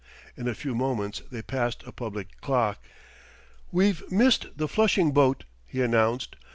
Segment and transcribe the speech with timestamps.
[0.35, 2.79] In a few moments they passed a public clock.
[3.71, 6.37] "We've missed the Flushing boat," he announced.